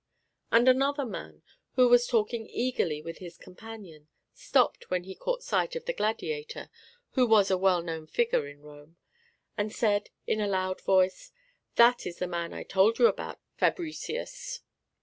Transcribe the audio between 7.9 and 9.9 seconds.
figure in Rome), and